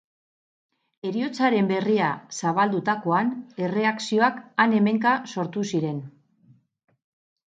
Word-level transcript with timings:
Heriotzaren 1.07 1.67
berria 1.71 2.07
zabaldutakoan, 2.37 3.29
erreakzioak 3.67 4.41
han-hemenka 4.63 5.13
sortu 5.35 5.67
ziren. 5.73 6.01